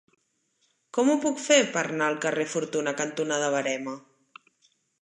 Com 0.97 1.11
ho 1.11 1.17
puc 1.27 1.43
fer 1.49 1.59
per 1.75 1.83
anar 1.91 2.09
al 2.09 2.19
carrer 2.25 2.49
Fortuna 2.57 2.97
cantonada 3.05 3.53
Verema? 3.59 3.97